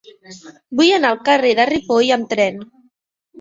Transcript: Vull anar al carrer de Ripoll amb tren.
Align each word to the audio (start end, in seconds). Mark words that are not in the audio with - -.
Vull 0.79 0.93
anar 0.95 1.11
al 1.15 1.19
carrer 1.27 1.51
de 1.59 1.67
Ripoll 1.71 2.11
amb 2.17 2.31
tren. 2.33 2.59